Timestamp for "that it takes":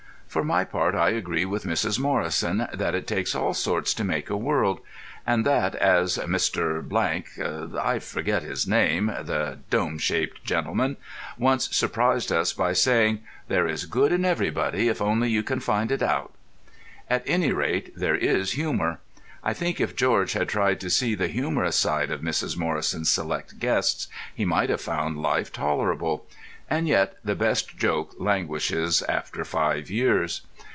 2.73-3.35